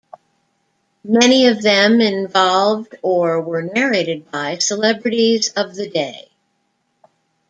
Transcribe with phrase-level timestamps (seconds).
[1.03, 6.31] Many of them involved or were narrated by celebrities of the day.